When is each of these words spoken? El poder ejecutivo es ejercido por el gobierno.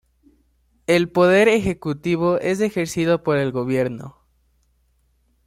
El 0.87 1.11
poder 1.11 1.47
ejecutivo 1.47 2.39
es 2.39 2.59
ejercido 2.59 3.21
por 3.21 3.37
el 3.37 3.51
gobierno. 3.51 4.17